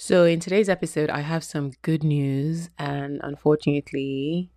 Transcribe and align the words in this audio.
So, 0.00 0.22
in 0.22 0.38
today's 0.38 0.68
episode, 0.68 1.10
I 1.10 1.22
have 1.22 1.42
some 1.42 1.72
good 1.82 2.04
news 2.04 2.70
and 2.78 3.18
unfortunately, 3.20 4.48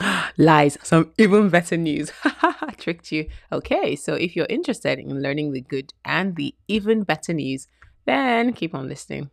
lies, 0.38 0.78
some 0.82 1.12
even 1.18 1.50
better 1.50 1.76
news. 1.76 2.10
I 2.24 2.72
Tricked 2.78 3.12
you. 3.12 3.28
Okay, 3.52 3.94
so 3.94 4.14
if 4.14 4.34
you're 4.34 4.46
interested 4.48 4.98
in 4.98 5.20
learning 5.20 5.52
the 5.52 5.60
good 5.60 5.92
and 6.02 6.34
the 6.34 6.54
even 6.66 7.02
better 7.02 7.34
news, 7.34 7.66
then 8.06 8.54
keep 8.54 8.74
on 8.74 8.88
listening. 8.88 9.28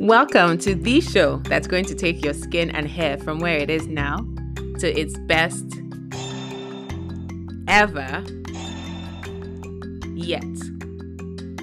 Welcome 0.00 0.58
to 0.58 0.76
the 0.76 1.00
show 1.00 1.38
that's 1.38 1.66
going 1.66 1.86
to 1.86 1.96
take 1.96 2.24
your 2.24 2.34
skin 2.34 2.70
and 2.70 2.86
hair 2.86 3.18
from 3.18 3.40
where 3.40 3.58
it 3.58 3.70
is 3.70 3.88
now 3.88 4.18
to 4.78 4.96
its 4.96 5.18
best 5.26 5.66
ever 7.66 8.24
yet. 10.18 10.42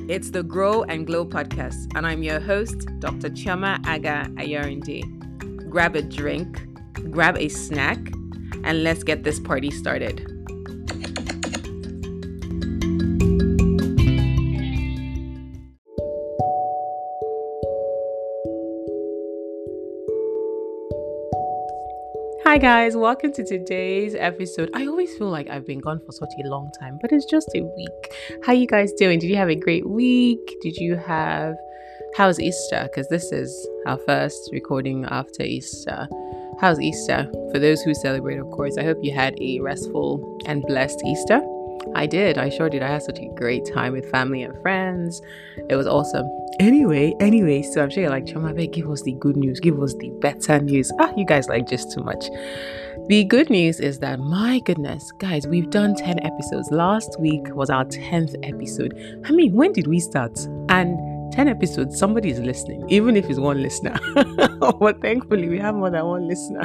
It's 0.07 0.31
the 0.31 0.43
Grow 0.43 0.83
and 0.83 1.05
Glow 1.05 1.25
podcast, 1.25 1.91
and 1.95 2.07
I'm 2.07 2.23
your 2.23 2.39
host, 2.39 2.87
Dr. 2.99 3.29
Chioma 3.29 3.85
Agha 3.85 4.29
Ayarinde. 4.35 5.69
Grab 5.69 5.95
a 5.95 6.01
drink, 6.01 6.65
grab 7.11 7.37
a 7.37 7.49
snack, 7.49 7.97
and 8.63 8.83
let's 8.83 9.03
get 9.03 9.23
this 9.23 9.39
party 9.39 9.71
started. 9.71 10.34
Hi, 22.55 22.59
guys, 22.59 22.95
welcome 22.95 23.33
to 23.33 23.43
today's 23.43 24.15
episode. 24.15 24.69
I 24.73 24.87
always 24.87 25.13
feel 25.17 25.27
like 25.27 25.49
I've 25.49 25.67
been 25.67 25.81
gone 25.81 25.99
for 26.05 26.13
such 26.13 26.29
a 26.41 26.47
long 26.47 26.71
time, 26.79 26.97
but 27.01 27.11
it's 27.11 27.25
just 27.25 27.49
a 27.53 27.61
week. 27.61 28.13
How 28.45 28.53
you 28.53 28.65
guys 28.65 28.93
doing? 28.93 29.19
Did 29.19 29.27
you 29.27 29.35
have 29.35 29.49
a 29.49 29.55
great 29.55 29.85
week? 29.85 30.39
Did 30.61 30.77
you 30.77 30.95
have 30.95 31.57
how's 32.15 32.39
Easter? 32.39 32.83
Because 32.83 33.09
this 33.09 33.33
is 33.33 33.67
our 33.85 33.97
first 33.97 34.51
recording 34.53 35.03
after 35.09 35.43
Easter. 35.43 36.07
How's 36.61 36.79
Easter? 36.79 37.29
For 37.51 37.59
those 37.59 37.81
who 37.81 37.93
celebrate, 37.93 38.37
of 38.37 38.49
course, 38.51 38.77
I 38.77 38.83
hope 38.83 38.99
you 39.01 39.13
had 39.13 39.35
a 39.41 39.59
restful 39.59 40.39
and 40.45 40.61
blessed 40.61 41.03
Easter. 41.05 41.41
I 41.93 42.05
did. 42.05 42.37
I 42.37 42.49
sure 42.49 42.69
did. 42.69 42.81
I 42.81 42.89
had 42.89 43.03
such 43.03 43.19
a 43.19 43.27
great 43.35 43.65
time 43.73 43.93
with 43.93 44.09
family 44.09 44.43
and 44.43 44.59
friends. 44.61 45.21
It 45.69 45.75
was 45.75 45.87
awesome. 45.87 46.29
Anyway, 46.59 47.13
anyway, 47.19 47.61
so 47.61 47.83
I'm 47.83 47.89
sure 47.89 48.01
you're 48.01 48.11
like, 48.11 48.25
Chamabe, 48.25 48.71
give 48.71 48.89
us 48.89 49.01
the 49.03 49.13
good 49.13 49.37
news. 49.37 49.59
Give 49.59 49.81
us 49.81 49.93
the 49.95 50.09
better 50.21 50.59
news. 50.59 50.91
Ah, 50.99 51.11
you 51.15 51.25
guys 51.25 51.47
like 51.47 51.67
just 51.67 51.91
too 51.91 52.01
much. 52.01 52.25
The 53.07 53.23
good 53.25 53.49
news 53.49 53.79
is 53.79 53.99
that, 53.99 54.19
my 54.19 54.59
goodness, 54.65 55.11
guys, 55.19 55.45
we've 55.45 55.69
done 55.69 55.95
10 55.95 56.25
episodes. 56.25 56.71
Last 56.71 57.19
week 57.19 57.53
was 57.53 57.69
our 57.69 57.85
10th 57.85 58.35
episode. 58.43 59.21
I 59.25 59.31
mean, 59.31 59.53
when 59.53 59.73
did 59.73 59.87
we 59.87 59.99
start? 59.99 60.39
And 60.69 60.97
10 61.33 61.47
episodes, 61.47 61.99
somebody 61.99 62.29
is 62.29 62.39
listening, 62.39 62.83
even 62.89 63.15
if 63.15 63.29
it's 63.29 63.39
one 63.39 63.61
listener. 63.61 63.99
but 64.79 65.01
thankfully, 65.01 65.49
we 65.49 65.59
have 65.59 65.75
more 65.75 65.89
than 65.89 66.05
one 66.05 66.27
listener. 66.27 66.63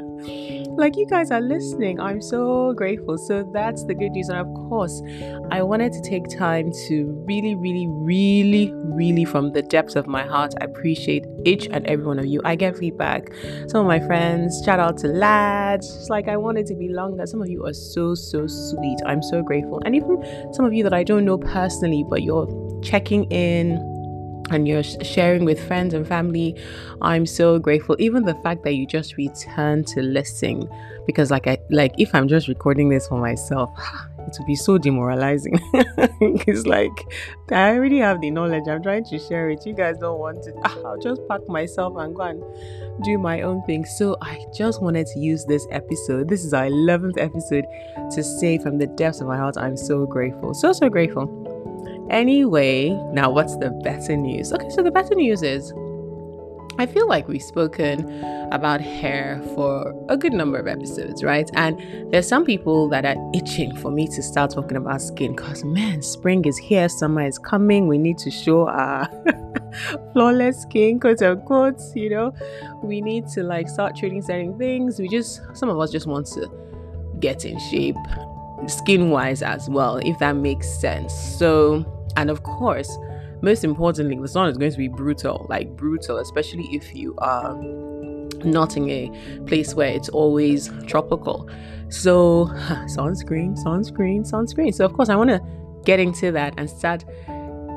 Like, 0.80 0.96
you 0.96 1.06
guys 1.06 1.30
are 1.30 1.42
listening. 1.42 2.00
I'm 2.00 2.22
so 2.22 2.72
grateful. 2.72 3.18
So, 3.18 3.48
that's 3.52 3.84
the 3.84 3.94
good 3.94 4.12
news. 4.12 4.30
And 4.30 4.38
of 4.38 4.46
course, 4.68 5.02
I 5.50 5.62
wanted 5.62 5.92
to 5.92 6.00
take 6.00 6.26
time 6.26 6.72
to 6.88 7.04
really, 7.26 7.54
really, 7.54 7.86
really, 7.86 8.72
really, 8.74 9.26
from 9.26 9.52
the 9.52 9.60
depths 9.60 9.94
of 9.94 10.06
my 10.06 10.24
heart, 10.24 10.54
appreciate 10.62 11.26
each 11.44 11.68
and 11.70 11.86
every 11.86 12.06
one 12.06 12.18
of 12.18 12.24
you. 12.24 12.40
I 12.46 12.56
get 12.56 12.78
feedback. 12.78 13.30
Some 13.68 13.82
of 13.82 13.86
my 13.86 14.00
friends, 14.00 14.62
shout 14.64 14.80
out 14.80 14.96
to 14.98 15.08
lads. 15.08 15.94
It's 15.96 16.08
like, 16.08 16.28
I 16.28 16.38
wanted 16.38 16.64
to 16.66 16.74
be 16.74 16.88
longer. 16.88 17.26
Some 17.26 17.42
of 17.42 17.50
you 17.50 17.66
are 17.66 17.74
so, 17.74 18.14
so 18.14 18.46
sweet. 18.46 18.98
I'm 19.04 19.22
so 19.22 19.42
grateful. 19.42 19.82
And 19.84 19.94
even 19.94 20.24
some 20.54 20.64
of 20.64 20.72
you 20.72 20.82
that 20.84 20.94
I 20.94 21.04
don't 21.04 21.26
know 21.26 21.36
personally, 21.36 22.06
but 22.08 22.22
you're 22.22 22.48
checking 22.82 23.24
in 23.24 23.89
and 24.50 24.66
you're 24.66 24.82
sharing 24.82 25.44
with 25.44 25.64
friends 25.66 25.94
and 25.94 26.06
family 26.06 26.56
i'm 27.02 27.26
so 27.26 27.58
grateful. 27.58 27.96
Even 27.98 28.24
the 28.24 28.34
fact 28.36 28.64
that 28.64 28.74
you 28.74 28.86
just 28.86 29.16
return 29.16 29.84
to 29.84 30.02
listening 30.02 30.68
because 31.06 31.30
like 31.30 31.46
i 31.46 31.56
like 31.70 31.94
if 31.98 32.14
i'm 32.14 32.28
just 32.28 32.48
recording 32.48 32.88
this 32.88 33.06
for 33.08 33.18
myself 33.18 33.70
it 34.20 34.36
would 34.38 34.46
be 34.46 34.54
so 34.54 34.78
demoralizing. 34.78 35.58
It's 36.20 36.66
like 36.66 36.92
i 37.50 37.74
already 37.74 37.98
have 37.98 38.20
the 38.20 38.30
knowledge. 38.30 38.64
I'm 38.68 38.82
trying 38.82 39.04
to 39.06 39.18
share 39.18 39.50
it. 39.50 39.64
You 39.66 39.72
guys 39.72 39.98
don't 39.98 40.18
want 40.18 40.46
it. 40.46 40.54
Ah, 40.64 40.76
I'll 40.84 40.98
just 40.98 41.26
pack 41.28 41.48
myself 41.48 41.96
and 41.96 42.14
go 42.14 42.22
and 42.22 42.42
do 43.02 43.18
my 43.18 43.42
own 43.42 43.62
thing. 43.64 43.84
So 43.84 44.16
i 44.20 44.44
just 44.54 44.82
wanted 44.82 45.06
to 45.08 45.18
use 45.18 45.44
this 45.46 45.66
episode 45.70 46.28
this 46.28 46.44
is 46.44 46.52
our 46.52 46.66
11th 46.66 47.18
episode 47.18 47.64
to 48.12 48.22
say 48.22 48.58
from 48.58 48.78
the 48.78 48.86
depths 48.86 49.20
of 49.20 49.26
my 49.26 49.36
heart 49.36 49.56
i'm 49.56 49.76
so 49.76 50.06
grateful. 50.06 50.54
So 50.54 50.72
so 50.72 50.88
grateful 50.88 51.49
Anyway, 52.10 52.90
now 53.12 53.30
what's 53.30 53.56
the 53.58 53.70
better 53.84 54.16
news? 54.16 54.52
Okay, 54.52 54.68
so 54.70 54.82
the 54.82 54.90
better 54.90 55.14
news 55.14 55.42
is 55.42 55.72
I 56.78 56.86
feel 56.86 57.06
like 57.06 57.28
we've 57.28 57.42
spoken 57.42 58.24
about 58.50 58.80
hair 58.80 59.40
for 59.54 59.94
a 60.08 60.16
good 60.16 60.32
number 60.32 60.58
of 60.58 60.66
episodes, 60.66 61.22
right? 61.22 61.48
And 61.54 61.78
there's 62.12 62.26
some 62.26 62.44
people 62.44 62.88
that 62.88 63.04
are 63.04 63.16
itching 63.34 63.76
for 63.76 63.90
me 63.90 64.08
to 64.08 64.22
start 64.22 64.52
talking 64.52 64.76
about 64.76 65.02
skin 65.02 65.36
because, 65.36 65.62
man, 65.62 66.02
spring 66.02 66.44
is 66.46 66.56
here, 66.56 66.88
summer 66.88 67.26
is 67.26 67.38
coming. 67.38 67.86
We 67.86 67.98
need 67.98 68.18
to 68.18 68.30
show 68.30 68.66
our 68.66 69.08
flawless 70.12 70.62
skin, 70.62 70.98
quote 70.98 71.22
unquote, 71.22 71.80
you 71.94 72.10
know. 72.10 72.32
We 72.82 73.00
need 73.00 73.28
to 73.34 73.42
like 73.42 73.68
start 73.68 73.94
treating 73.94 74.22
certain 74.22 74.56
things. 74.58 74.98
We 74.98 75.08
just, 75.08 75.42
some 75.54 75.68
of 75.68 75.78
us 75.78 75.92
just 75.92 76.06
want 76.06 76.26
to 76.28 76.50
get 77.20 77.44
in 77.44 77.58
shape 77.70 77.96
skin 78.66 79.10
wise 79.10 79.42
as 79.42 79.68
well, 79.68 79.96
if 79.98 80.18
that 80.18 80.36
makes 80.36 80.68
sense. 80.80 81.12
So, 81.14 81.84
and 82.20 82.28
of 82.28 82.42
course, 82.42 82.98
most 83.40 83.64
importantly, 83.64 84.18
the 84.20 84.28
sun 84.28 84.50
is 84.50 84.58
going 84.58 84.70
to 84.70 84.76
be 84.76 84.88
brutal, 84.88 85.46
like 85.48 85.74
brutal, 85.74 86.18
especially 86.18 86.68
if 86.70 86.94
you 86.94 87.14
are 87.18 87.58
not 88.44 88.76
in 88.76 88.90
a 88.90 89.10
place 89.46 89.74
where 89.74 89.88
it's 89.88 90.10
always 90.10 90.70
tropical. 90.86 91.48
So, 91.88 92.46
sunscreen, 92.94 93.56
sunscreen, 93.64 94.30
sunscreen. 94.30 94.74
So, 94.74 94.84
of 94.84 94.92
course, 94.92 95.08
I 95.08 95.16
want 95.16 95.30
to 95.30 95.40
get 95.86 95.98
into 95.98 96.30
that 96.32 96.52
and 96.58 96.68
start 96.68 97.06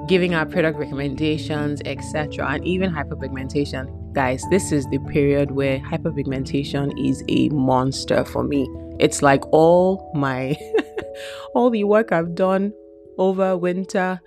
giving 0.09 0.35
our 0.35 0.45
product 0.45 0.77
recommendations, 0.77 1.81
etc., 1.85 2.45
and 2.45 2.67
even 2.67 2.91
hyperpigmentation. 2.91 4.11
Guys, 4.11 4.43
this 4.49 4.73
is 4.73 4.85
the 4.87 4.99
period 5.07 5.51
where 5.51 5.79
hyperpigmentation 5.79 6.91
is 6.99 7.23
a 7.29 7.47
monster 7.47 8.25
for 8.25 8.43
me. 8.43 8.67
It's 8.99 9.21
like 9.21 9.41
all 9.53 10.11
my 10.13 10.57
all 11.55 11.69
the 11.69 11.85
work 11.85 12.11
I've 12.11 12.35
done 12.35 12.73
over 13.17 13.57
winter, 13.57 14.19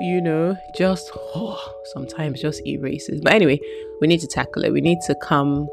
you 0.00 0.20
know, 0.20 0.56
just 0.76 1.10
oh, 1.34 1.74
sometimes 1.92 2.40
just 2.40 2.66
erases. 2.66 3.20
But 3.20 3.32
anyway, 3.34 3.60
we 4.00 4.06
need 4.06 4.20
to 4.20 4.26
tackle 4.26 4.64
it. 4.64 4.72
We 4.72 4.80
need 4.80 4.98
to 5.06 5.14
come. 5.22 5.68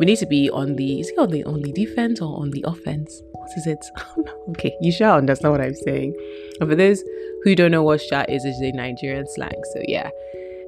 We 0.00 0.06
need 0.06 0.18
to 0.18 0.26
be 0.26 0.50
on 0.50 0.76
the 0.76 1.00
is 1.00 1.10
it 1.10 1.18
on 1.18 1.30
the 1.30 1.44
on 1.44 1.62
the 1.62 1.72
defense 1.72 2.20
or 2.20 2.38
on 2.40 2.50
the 2.50 2.64
offense? 2.66 3.22
What 3.32 3.50
is 3.56 3.66
it? 3.66 3.84
okay, 4.50 4.74
you 4.80 4.90
sha 4.92 5.16
understand 5.16 5.52
what 5.52 5.60
I'm 5.60 5.74
saying. 5.74 6.14
And 6.60 6.68
for 6.68 6.76
those 6.76 7.02
who 7.44 7.54
don't 7.54 7.70
know 7.70 7.82
what 7.82 8.00
sha 8.00 8.24
is, 8.28 8.44
it's 8.44 8.60
a 8.60 8.72
Nigerian 8.72 9.26
slang. 9.28 9.60
So 9.72 9.82
yeah. 9.86 10.10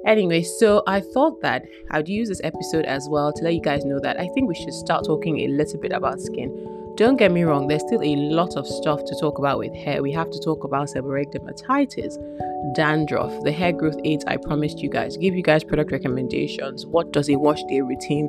Anyway, 0.07 0.43
so 0.43 0.83
I 0.87 1.01
thought 1.01 1.41
that 1.41 1.65
I'd 1.91 2.11
use 2.11 2.29
this 2.29 2.43
episode 2.45 2.85
as 2.85 3.09
well 3.09 3.33
to 3.33 3.43
let 3.43 3.55
you 3.55 3.63
guys 3.63 3.87
know 3.87 3.99
that 4.01 4.21
I 4.21 4.29
think 4.35 4.49
we 4.49 4.55
should 4.55 4.75
start 4.75 5.07
talking 5.07 5.41
a 5.41 5.49
little 5.49 5.81
bit 5.81 5.93
about 5.93 6.21
skin 6.21 6.51
don't 6.97 7.17
get 7.17 7.33
me 7.33 7.43
wrong, 7.43 7.67
there's 7.67 7.83
still 7.83 8.03
a 8.03 8.17
lot 8.17 8.57
of 8.57 8.67
stuff 8.67 9.05
to 9.05 9.17
talk 9.21 9.39
about 9.39 9.59
with 9.59 9.75
hair. 9.75 10.03
We 10.03 10.13
have 10.13 10.31
to 10.31 10.39
talk 10.41 10.63
about 10.65 10.89
seborrheic 10.89 11.35
dermatitis, 11.35 12.15
dandruff, 12.75 13.33
the 13.43 13.51
hair 13.51 13.73
growth 13.73 13.97
aids 14.05 14.25
I 14.27 14.37
promised 14.37 14.79
you 14.79 14.89
guys, 14.89 15.17
give 15.17 15.35
you 15.35 15.43
guys 15.43 15.65
product 15.65 15.91
recommendations. 15.91 16.87
What 16.87 17.13
does 17.13 17.29
a 17.29 17.37
wash 17.37 17.63
day 17.65 17.81
routine 17.81 18.29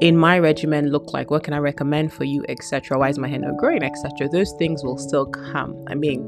in 0.00 0.16
my 0.16 0.38
regimen 0.38 0.88
look 0.88 1.12
like? 1.12 1.30
What 1.30 1.44
can 1.44 1.52
I 1.52 1.58
recommend 1.58 2.12
for 2.12 2.24
you, 2.24 2.44
etc.? 2.48 2.98
Why 2.98 3.10
is 3.10 3.18
my 3.18 3.28
hair 3.28 3.40
not 3.40 3.58
growing, 3.58 3.82
etc.? 3.82 4.28
Those 4.28 4.52
things 4.58 4.82
will 4.82 4.98
still 4.98 5.26
come. 5.26 5.76
I 5.88 5.94
mean, 5.94 6.24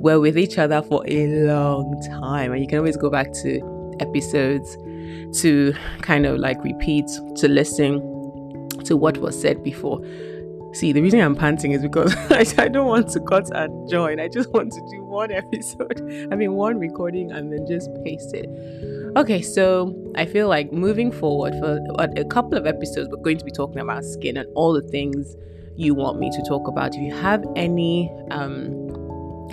we're 0.00 0.18
with 0.18 0.36
each 0.36 0.58
other 0.58 0.82
for 0.82 1.04
a 1.06 1.26
long 1.44 2.02
time, 2.20 2.52
and 2.52 2.60
you 2.60 2.66
can 2.66 2.78
always 2.78 2.96
go 2.96 3.08
back 3.08 3.32
to 3.42 3.96
episodes 4.00 4.76
to 5.40 5.74
kind 6.02 6.26
of 6.26 6.38
like 6.38 6.62
repeat, 6.64 7.06
to 7.36 7.46
listen 7.46 8.00
to 8.84 8.96
what 8.96 9.18
was 9.18 9.40
said 9.40 9.62
before. 9.62 10.00
See, 10.72 10.92
the 10.92 11.02
reason 11.02 11.20
I'm 11.20 11.34
panting 11.34 11.72
is 11.72 11.82
because 11.82 12.14
I, 12.58 12.68
don't 12.68 12.86
want 12.86 13.08
to 13.10 13.20
cut 13.20 13.50
and 13.54 13.88
join. 13.90 14.20
I 14.20 14.28
just 14.28 14.52
want 14.52 14.72
to 14.72 14.80
do 14.90 15.02
one 15.02 15.30
episode, 15.42 16.00
I 16.30 16.36
mean, 16.36 16.52
one 16.52 16.78
recording 16.78 17.32
and 17.32 17.52
then 17.52 17.66
just 17.66 17.90
paste 18.04 18.32
it. 18.34 18.48
Okay, 19.16 19.42
so 19.42 19.96
I 20.14 20.26
feel 20.26 20.48
like 20.48 20.72
moving 20.72 21.10
forward 21.10 21.54
for 21.54 21.80
a 21.98 22.24
couple 22.24 22.56
of 22.56 22.66
episodes, 22.66 23.08
we're 23.10 23.22
going 23.22 23.38
to 23.38 23.44
be 23.44 23.50
talking 23.50 23.80
about 23.80 24.04
skin 24.04 24.36
and 24.36 24.48
all 24.54 24.72
the 24.72 24.86
things 24.88 25.36
you 25.76 25.94
want 25.94 26.20
me 26.20 26.30
to 26.30 26.42
talk 26.42 26.68
about. 26.68 26.94
If 26.94 27.00
you 27.00 27.14
have 27.16 27.44
any 27.56 28.08
um, 28.30 28.88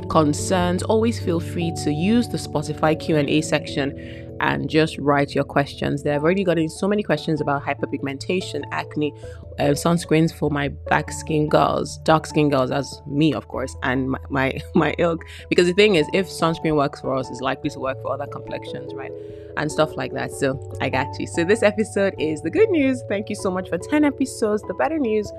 concerns, 0.09 0.83
always 0.83 1.19
feel 1.19 1.39
free 1.39 1.71
to 1.83 1.91
use 1.91 2.27
the 2.27 2.37
Spotify 2.37 2.99
Q&A 2.99 3.41
section 3.41 4.26
and 4.39 4.69
just 4.69 4.97
write 4.97 5.33
your 5.35 5.43
questions 5.43 6.03
there. 6.03 6.15
I've 6.15 6.23
already 6.23 6.43
gotten 6.43 6.69
so 6.69 6.87
many 6.87 7.03
questions 7.03 7.41
about 7.41 7.63
hyperpigmentation, 7.63 8.63
acne, 8.71 9.13
uh, 9.59 9.73
sunscreens 9.73 10.33
for 10.33 10.49
my 10.49 10.69
black 10.69 11.11
skin 11.11 11.49
girls, 11.49 11.97
dark 11.99 12.25
skin 12.27 12.49
girls, 12.49 12.71
as 12.71 13.01
me, 13.07 13.33
of 13.33 13.47
course, 13.47 13.75
and 13.83 14.11
my, 14.11 14.19
my, 14.29 14.59
my 14.75 14.95
ilk. 14.97 15.23
Because 15.49 15.67
the 15.67 15.73
thing 15.73 15.95
is, 15.95 16.07
if 16.13 16.27
sunscreen 16.27 16.75
works 16.75 17.01
for 17.01 17.15
us, 17.15 17.29
it's 17.29 17.41
likely 17.41 17.69
to 17.71 17.79
work 17.79 18.01
for 18.01 18.13
other 18.13 18.27
complexions, 18.27 18.93
right? 18.93 19.11
And 19.57 19.71
stuff 19.71 19.95
like 19.95 20.13
that. 20.13 20.31
So 20.31 20.77
I 20.81 20.89
got 20.89 21.07
you. 21.19 21.27
So 21.27 21.43
this 21.43 21.63
episode 21.63 22.13
is 22.19 22.41
the 22.41 22.51
good 22.51 22.69
news. 22.69 23.03
Thank 23.09 23.29
you 23.29 23.35
so 23.35 23.49
much 23.49 23.69
for 23.69 23.77
10 23.77 24.03
episodes. 24.03 24.61
The 24.63 24.75
better 24.75 24.99
news 24.99 25.31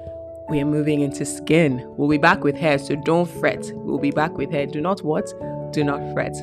we 0.49 0.61
are 0.61 0.67
moving 0.67 1.03
into 1.03 1.25
skin. 1.25 1.85
We'll 1.97 2.09
be 2.09 2.19
back 2.19 2.43
with 2.43 2.57
hair, 2.57 2.79
so 2.79 2.97
don't 2.97 3.29
fret. 3.29 3.71
We'll 3.75 3.99
be 3.99 4.11
back 4.11 4.37
with 4.39 4.51
hair. 4.51 4.67
Do 4.67 4.81
not 4.81 5.03
what? 5.03 5.31
Do 5.73 5.85
not 5.85 6.01
fret. 6.15 6.35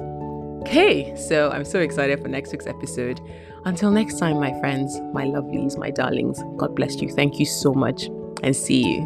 Okay, 0.67 1.15
so 1.15 1.51
I'm 1.51 1.63
so 1.63 1.79
excited 1.79 2.19
for 2.23 2.27
next 2.27 2.51
week's 2.51 2.65
episode. 2.65 3.21
Until 3.65 3.91
next 3.91 4.17
time, 4.17 4.39
my 4.39 4.51
friends, 4.59 4.99
my 5.13 5.23
lovelies, 5.23 5.77
my 5.77 5.91
darlings, 5.91 6.41
God 6.57 6.75
bless 6.75 6.99
you. 6.99 7.07
Thank 7.07 7.39
you 7.39 7.45
so 7.45 7.71
much, 7.71 8.09
and 8.41 8.55
see 8.55 8.81
you. 8.81 9.01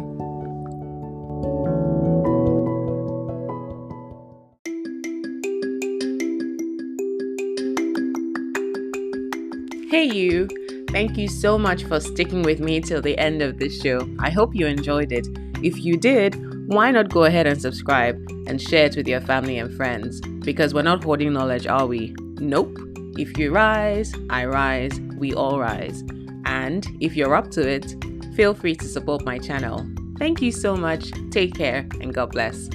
Hey, 9.90 10.04
you. 10.04 10.48
Thank 10.88 11.18
you 11.18 11.28
so 11.28 11.58
much 11.58 11.84
for 11.84 12.00
sticking 12.00 12.42
with 12.42 12.60
me 12.60 12.80
till 12.80 13.02
the 13.02 13.18
end 13.18 13.42
of 13.42 13.58
this 13.58 13.78
show. 13.82 14.08
I 14.18 14.30
hope 14.30 14.54
you 14.54 14.66
enjoyed 14.66 15.12
it. 15.12 15.26
If 15.62 15.84
you 15.84 15.98
did, 15.98 16.34
why 16.70 16.92
not 16.92 17.08
go 17.08 17.24
ahead 17.24 17.48
and 17.48 17.60
subscribe 17.60 18.16
and 18.46 18.62
share 18.62 18.86
it 18.86 18.96
with 18.96 19.08
your 19.08 19.20
family 19.20 19.58
and 19.58 19.74
friends? 19.76 20.20
Because 20.44 20.72
we're 20.72 20.82
not 20.82 21.02
hoarding 21.02 21.32
knowledge, 21.32 21.66
are 21.66 21.84
we? 21.84 22.14
Nope. 22.38 22.78
If 23.18 23.36
you 23.36 23.50
rise, 23.50 24.14
I 24.30 24.44
rise, 24.44 25.00
we 25.18 25.34
all 25.34 25.58
rise. 25.58 26.04
And 26.44 26.86
if 27.00 27.16
you're 27.16 27.34
up 27.34 27.50
to 27.52 27.68
it, 27.68 27.96
feel 28.36 28.54
free 28.54 28.76
to 28.76 28.84
support 28.84 29.24
my 29.24 29.36
channel. 29.36 29.84
Thank 30.16 30.40
you 30.40 30.52
so 30.52 30.76
much. 30.76 31.10
Take 31.32 31.54
care 31.54 31.88
and 32.00 32.14
God 32.14 32.30
bless. 32.30 32.68